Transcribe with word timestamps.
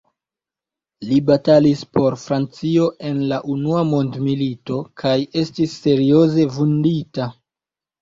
Li 1.09 1.19
batalis 1.27 1.83
por 1.97 2.17
Francio 2.23 2.89
en 3.11 3.21
la 3.35 3.39
Unua 3.59 3.85
Mondmilito 3.93 4.83
kaj 5.05 5.15
estis 5.47 5.81
serioze 5.87 6.51
vundita. 6.61 7.35